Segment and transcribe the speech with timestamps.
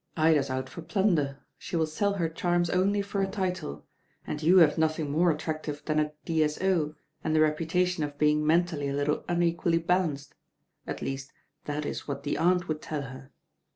[0.17, 3.85] Ida's out for plunder, she will sell her charms only for a title,
[4.25, 6.95] and you have nothing more attractive than a D.b.O.
[7.23, 10.33] and the reputation of being mentally a little unequally balanced,
[10.87, 11.33] at least
[11.65, 13.31] that is what the Aunt would tell her.